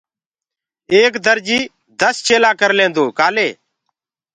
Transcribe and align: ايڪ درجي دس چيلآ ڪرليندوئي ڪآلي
ايڪ 0.93 1.13
درجي 1.25 1.59
دس 2.01 2.15
چيلآ 2.27 2.51
ڪرليندوئي 2.59 3.11
ڪآلي 3.19 3.49